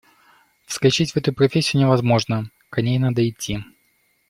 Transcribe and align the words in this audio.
Вскочить 0.65 1.11
в 1.11 1.17
эту 1.17 1.31
профессию 1.31 1.83
невозможно, 1.83 2.49
к 2.71 2.81
ней 2.81 2.97
надо 2.97 3.21
идти. 3.29 3.63